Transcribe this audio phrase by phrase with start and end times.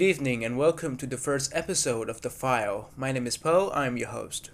[0.00, 2.88] Good evening and welcome to the first episode of The File.
[2.96, 4.50] My name is Po, I'm your host.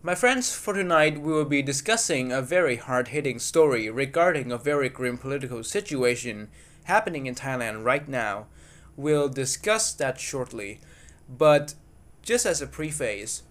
[0.00, 4.56] My friends, for tonight we will be discussing a very hard hitting story regarding a
[4.56, 6.50] very grim political situation
[6.84, 8.46] happening in Thailand right now.
[8.96, 10.78] We'll discuss that shortly,
[11.28, 11.74] but
[12.22, 13.42] just as a preface,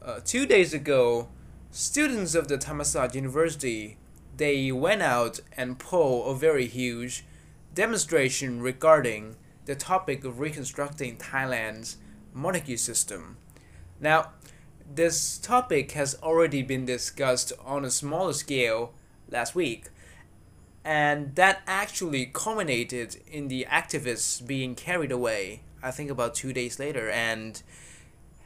[0.00, 1.30] uh, two days ago,
[1.72, 3.96] students of the Thammasat University
[4.36, 7.24] they went out and pulled a very huge
[7.74, 9.34] demonstration regarding
[9.64, 11.96] the topic of reconstructing Thailand's
[12.32, 13.36] monarchy system.
[14.00, 14.32] Now,
[14.92, 18.92] this topic has already been discussed on a smaller scale
[19.30, 19.86] last week,
[20.84, 26.78] and that actually culminated in the activists being carried away, I think about two days
[26.78, 27.62] later, and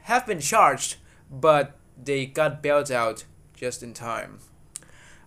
[0.03, 0.97] have been charged,
[1.31, 3.25] but they got bailed out
[3.55, 4.39] just in time.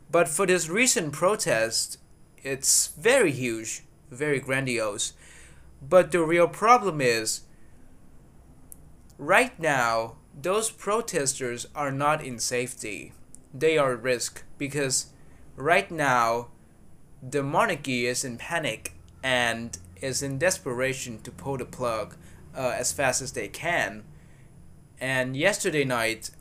[0.10, 1.98] But for this recent protest,
[2.44, 5.14] it's very huge, very grandiose.
[5.82, 7.42] But the real problem is,
[9.18, 13.14] right now, those protesters are not in safety.
[13.54, 15.08] They are at risk because
[15.56, 16.50] right now,
[17.22, 22.16] the monarchy is in panic and is in desperation to pull the plug
[22.56, 24.04] uh, as fast as they can.
[25.00, 26.32] And yesterday night,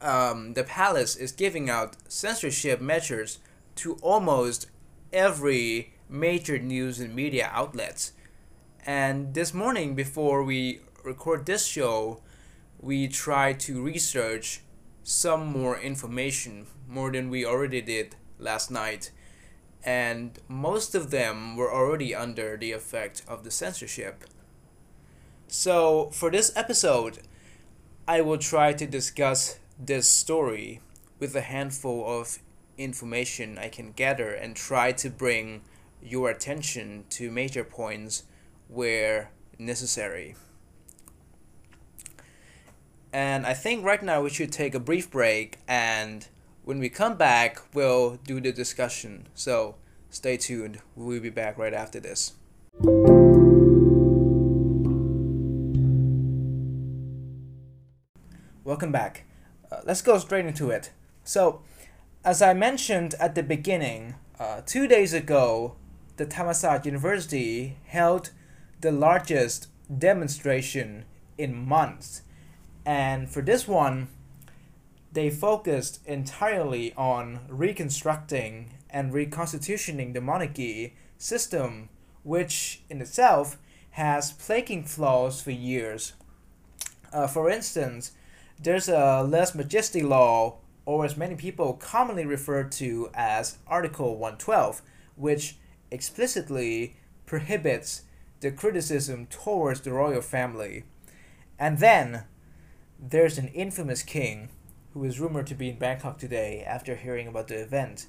[0.00, 3.38] um, the palace is giving out censorship measures
[3.76, 4.66] to almost
[5.12, 8.12] every major news and media outlets.
[8.84, 12.20] And this morning, before we record this show,
[12.80, 14.62] we tried to research
[15.02, 19.12] some more information, more than we already did last night.
[19.84, 24.24] And most of them were already under the effect of the censorship.
[25.48, 27.20] So, for this episode,
[28.06, 30.80] I will try to discuss this story
[31.18, 32.38] with a handful of
[32.76, 35.62] information I can gather and try to bring
[36.02, 38.24] your attention to major points
[38.68, 40.36] where necessary.
[43.12, 46.26] And I think right now we should take a brief break and
[46.64, 49.26] when we come back, we'll do the discussion.
[49.34, 49.76] So
[50.10, 50.80] stay tuned.
[50.94, 52.34] We'll be back right after this.
[58.62, 59.24] Welcome back.
[59.72, 60.92] Uh, let's go straight into it.
[61.24, 61.62] So,
[62.24, 65.76] as I mentioned at the beginning, uh, two days ago,
[66.20, 68.28] the Thammasat University held
[68.82, 71.06] the largest demonstration
[71.38, 72.20] in months.
[72.84, 74.08] And for this one,
[75.10, 81.88] they focused entirely on reconstructing and reconstitutioning the monarchy system,
[82.22, 83.56] which in itself
[83.92, 86.12] has plaguing flaws for years.
[87.14, 88.12] Uh, for instance,
[88.62, 94.82] there's a lèse-majesté law, or as many people commonly refer to as Article 112,
[95.16, 95.56] which
[95.90, 96.96] explicitly
[97.26, 98.02] prohibits
[98.40, 100.84] the criticism towards the royal family.
[101.58, 102.24] And then
[102.98, 104.48] there's an infamous king
[104.92, 108.06] who is rumored to be in Bangkok today after hearing about the event.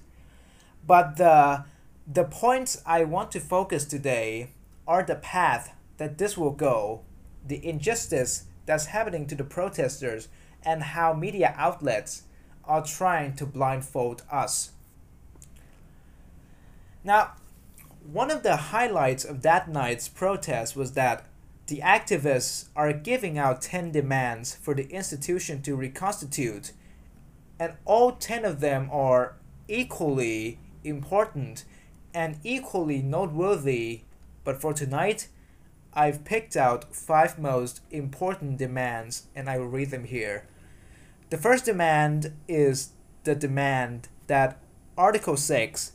[0.86, 1.66] But the
[2.12, 4.50] the points I want to focus today
[4.88, 7.02] are the path that this will go,
[7.46, 10.28] the injustice that's happening to the protesters
[10.64, 12.24] and how media outlets
[12.66, 14.72] are trying to blindfold us.
[17.04, 17.34] Now,
[18.10, 21.26] one of the highlights of that night's protest was that
[21.68, 26.74] the activists are giving out 10 demands for the institution to reconstitute,
[27.60, 29.36] and all 10 of them are
[29.68, 31.64] equally important
[32.14, 34.02] and equally noteworthy.
[34.44, 35.28] But for tonight,
[35.94, 40.48] I've picked out five most important demands and I will read them here.
[41.30, 42.90] The first demand is
[43.24, 44.60] the demand that
[44.98, 45.94] Article 6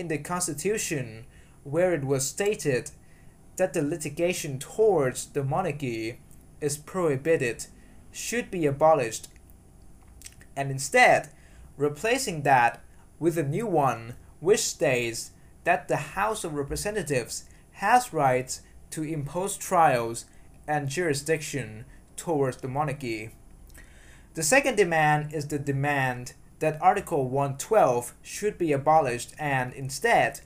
[0.00, 1.26] in the Constitution,
[1.62, 2.90] where it was stated
[3.56, 6.18] that the litigation towards the monarchy
[6.60, 7.66] is prohibited,
[8.10, 9.28] should be abolished,
[10.56, 11.28] and instead
[11.76, 12.82] replacing that
[13.18, 15.30] with a new one which states
[15.64, 20.24] that the House of Representatives has rights to impose trials
[20.66, 21.84] and jurisdiction
[22.16, 23.30] towards the monarchy.
[24.34, 30.40] The second demand is the demand that Article 112 should be abolished and instead,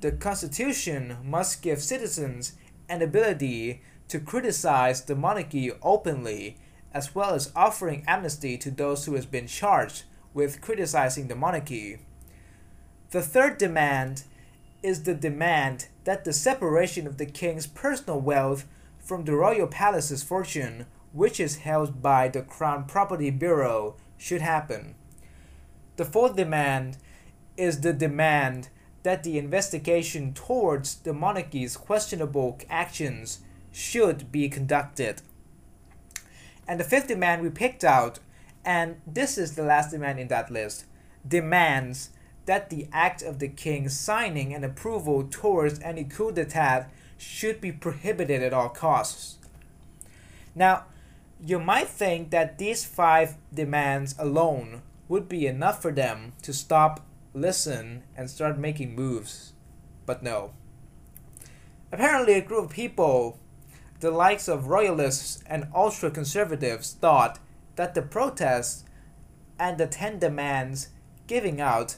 [0.00, 2.52] the Constitution must give citizens
[2.88, 6.58] an ability to criticize the monarchy openly,
[6.92, 10.04] as well as offering amnesty to those who has been charged
[10.34, 11.98] with criticizing the monarchy.
[13.10, 14.24] The third demand
[14.82, 18.66] is the demand that the separation of the king's personal wealth
[18.98, 24.94] from the royal palace's fortune which is held by the Crown Property Bureau, should happen.
[25.96, 26.98] The fourth demand
[27.56, 28.68] is the demand
[29.02, 33.40] that the investigation towards the monarchy's questionable actions
[33.72, 35.22] should be conducted.
[36.68, 38.18] And the fifth demand we picked out,
[38.64, 40.84] and this is the last demand in that list,
[41.26, 42.10] demands
[42.46, 47.72] that the act of the king signing an approval towards any coup d'etat should be
[47.72, 49.38] prohibited at all costs.
[50.54, 50.84] Now,
[51.44, 57.06] you might think that these five demands alone would be enough for them to stop,
[57.32, 59.52] listen, and start making moves.
[60.04, 60.52] But no.
[61.92, 63.38] Apparently, a group of people,
[64.00, 67.38] the likes of royalists and ultra conservatives, thought
[67.76, 68.84] that the protests
[69.58, 70.88] and the 10 demands
[71.26, 71.96] giving out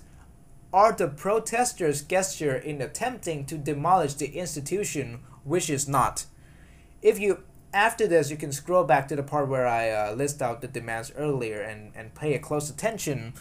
[0.73, 6.27] are the protesters' gesture in attempting to demolish the institution, which is not.
[7.01, 10.41] If you after this, you can scroll back to the part where I uh, list
[10.41, 13.35] out the demands earlier and, and pay a close attention.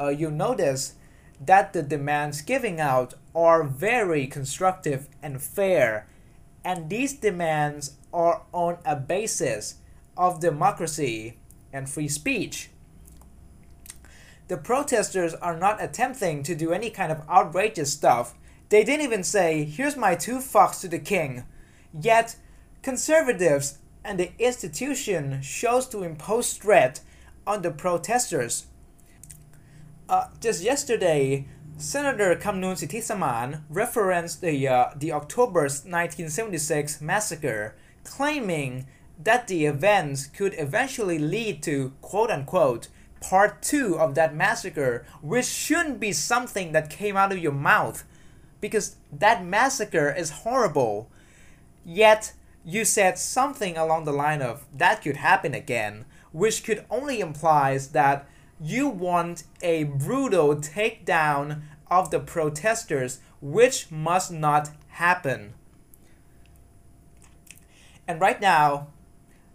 [0.00, 0.94] Uh, you'll notice
[1.40, 6.06] that the demands giving out are very constructive and fair,
[6.64, 9.76] and these demands are on a basis
[10.16, 11.38] of democracy
[11.72, 12.70] and free speech.
[14.48, 18.34] The protesters are not attempting to do any kind of outrageous stuff.
[18.68, 21.44] They didn't even say, Here's my two fucks to the king.
[21.98, 22.36] Yet,
[22.82, 27.00] conservatives and the institution chose to impose threat
[27.46, 28.66] on the protesters.
[30.08, 31.46] Uh, just yesterday,
[31.78, 37.74] Senator Kamnun Sithisaman referenced the, uh, the October 1976 massacre,
[38.04, 38.86] claiming
[39.22, 42.88] that the events could eventually lead to quote unquote
[43.20, 48.04] part two of that massacre, which shouldn't be something that came out of your mouth
[48.60, 51.08] because that massacre is horrible.
[51.84, 52.32] Yet,
[52.64, 57.88] you said something along the line of that could happen again, which could only implies
[57.88, 58.28] that
[58.60, 65.54] you want a brutal takedown of the protesters, which must not happen.
[68.06, 68.88] And right now,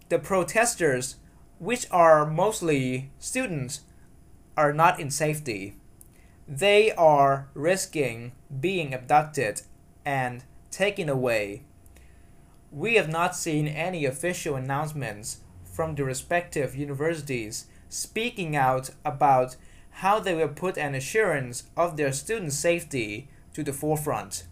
[0.08, 1.16] the protesters,
[1.58, 3.80] which are mostly students,
[4.56, 5.76] are not in safety.
[6.46, 9.62] They are risking being abducted
[10.04, 11.62] and taken away
[12.78, 19.56] we have not seen any official announcements from the respective universities speaking out about
[19.90, 24.44] how they will put an assurance of their student safety to the forefront.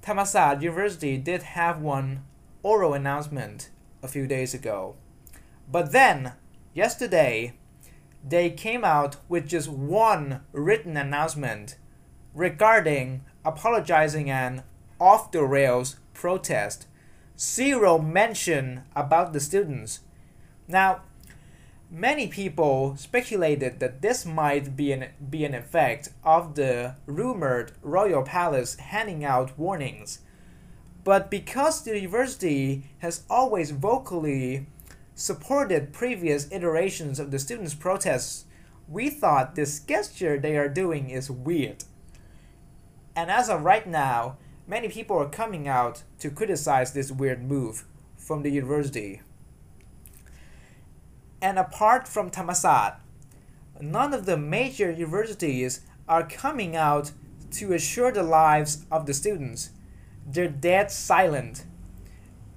[0.00, 2.24] Thammasat University did have one
[2.62, 3.68] oral announcement
[4.02, 4.96] a few days ago.
[5.70, 6.32] But then,
[6.72, 7.52] yesterday,
[8.26, 11.76] they came out with just one written announcement
[12.34, 14.62] regarding apologizing an
[14.98, 16.86] off the rails protest
[17.42, 20.00] zero mention about the students.
[20.68, 21.00] Now,
[21.90, 28.22] many people speculated that this might be an, be an effect of the rumored royal
[28.22, 30.20] palace handing out warnings.
[31.04, 34.66] But because the university has always vocally
[35.16, 38.44] supported previous iterations of the students' protests,
[38.88, 41.84] we thought this gesture they are doing is weird.
[43.16, 47.84] And as of right now, many people are coming out to criticize this weird move
[48.16, 49.20] from the university.
[51.40, 52.96] And apart from Thammasat,
[53.80, 57.12] none of the major universities are coming out
[57.52, 59.70] to assure the lives of the students.
[60.26, 61.64] They're dead silent.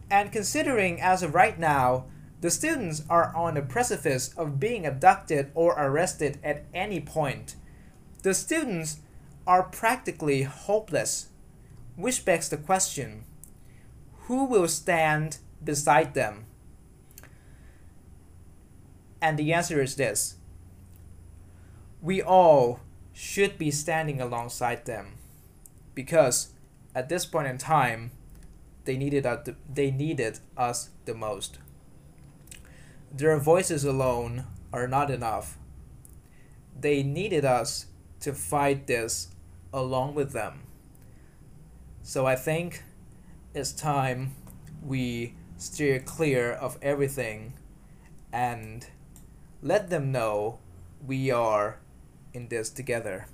[0.09, 2.05] And considering as of right now,
[2.41, 7.55] the students are on the precipice of being abducted or arrested at any point,
[8.21, 8.99] the students
[9.47, 11.29] are practically hopeless
[11.95, 13.23] which begs the question
[14.27, 16.45] who will stand beside them?
[19.21, 20.35] And the answer is this.
[22.01, 22.79] We all
[23.13, 25.13] should be standing alongside them
[25.93, 26.49] because
[26.93, 28.11] at this point in time
[28.83, 31.59] they needed us, they needed us the most.
[33.11, 35.57] Their voices alone are not enough.
[36.79, 37.87] They needed us
[38.19, 39.29] to fight this
[39.71, 40.64] along with them
[42.05, 42.83] so I think
[43.55, 44.35] it's time
[44.85, 47.53] we steer clear of everything
[48.31, 48.85] and
[49.63, 50.59] let them know
[51.03, 51.79] we are
[52.31, 53.25] in this together.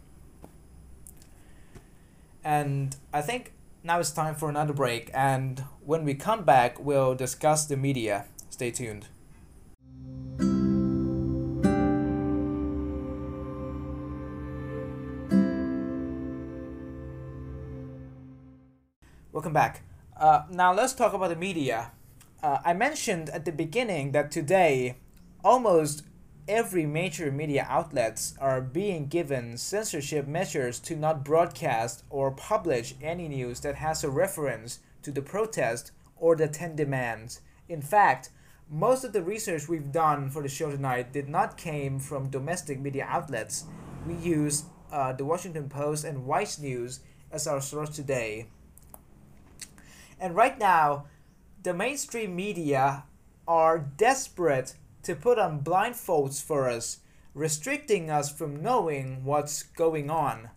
[2.45, 3.51] And I think
[3.83, 8.25] now it's time for another break, and when we come back, we'll discuss the media.
[8.49, 9.07] Stay tuned.
[19.51, 19.81] Welcome back.
[20.15, 21.91] Uh, now let's talk about the media.
[22.41, 24.95] Uh, I mentioned at the beginning that today,
[25.43, 26.03] almost
[26.47, 33.27] every major media outlets are being given censorship measures to not broadcast or publish any
[33.27, 37.41] news that has a reference to the protest or the 10 demands.
[37.67, 38.29] In fact,
[38.69, 42.79] most of the research we've done for the show tonight did not came from domestic
[42.79, 43.65] media outlets.
[44.07, 47.01] We used uh, the Washington Post and Vice News
[47.33, 48.47] as our source today.
[50.21, 51.07] And right now,
[51.63, 53.05] the mainstream media
[53.47, 56.99] are desperate to put on blindfolds for us,
[57.33, 60.51] restricting us from knowing what's going on.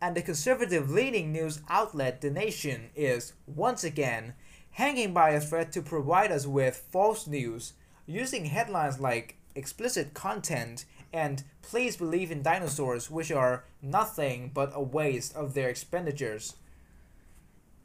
[0.00, 4.32] And the conservative leaning news outlet The Nation is, once again,
[4.70, 7.74] hanging by a thread to provide us with false news,
[8.06, 14.82] using headlines like explicit content and please believe in dinosaurs, which are nothing but a
[14.82, 16.54] waste of their expenditures.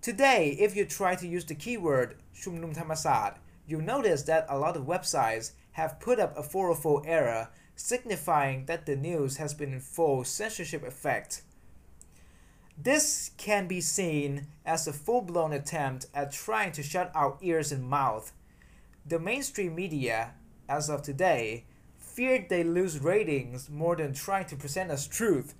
[0.02, 4.84] Today, if you try to use the keyword ชุมนุมธรรมศาสตร์ you'll notice that a lot of
[4.84, 10.24] websites have put up a 404 error, signifying that the news has been in full
[10.24, 11.42] censorship effect.
[12.76, 17.70] This can be seen as a full blown attempt at trying to shut our ears
[17.70, 18.32] and mouth.
[19.04, 20.34] The mainstream media,
[20.68, 21.64] as of today,
[21.98, 25.54] feared they lose ratings more than trying to present us truth.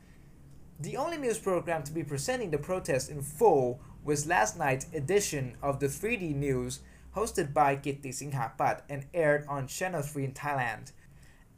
[0.80, 5.55] The only news program to be presenting the protest in full was last night's edition
[5.61, 6.79] of the 3D News
[7.15, 10.91] hosted by Kitti Singhapat and aired on Channel 3 in Thailand.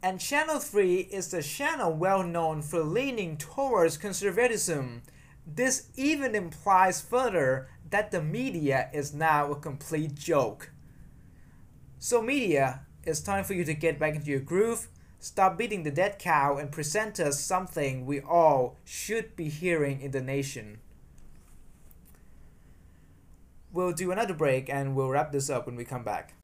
[0.02, 5.02] And Channel 3 is the channel well known for leaning towards conservatism.
[5.46, 10.70] This even implies further that the media is now a complete joke.
[11.98, 14.88] So, media, it's time for you to get back into your groove,
[15.18, 20.10] stop beating the dead cow, and present us something we all should be hearing in
[20.10, 20.78] the nation.
[23.72, 26.34] We'll do another break and we'll wrap this up when we come back.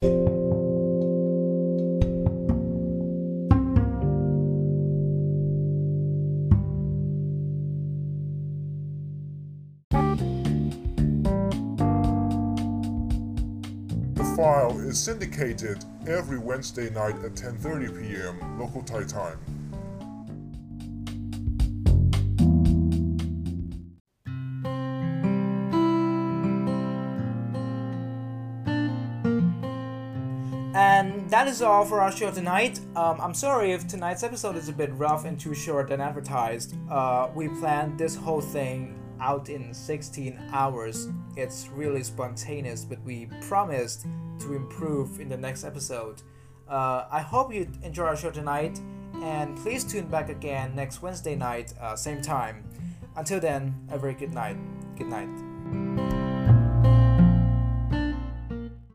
[14.15, 18.59] The file is syndicated every Wednesday night at 10:30 p.m.
[18.59, 19.39] local Thai time.
[31.43, 32.79] That is all for our show tonight.
[32.95, 36.73] Um, I'm sorry if tonight's episode is a bit rough and too short than advertised.
[36.89, 41.09] Uh, we planned this whole thing out in 16 hours.
[41.35, 44.05] It's really spontaneous, but we promised
[44.39, 46.21] to improve in the next episode.
[46.65, 48.79] Uh, I hope you enjoy our show tonight,
[49.15, 52.63] and please tune back again next Wednesday night, uh, same time.
[53.17, 54.55] Until then, a very good night.
[54.95, 55.42] Good night.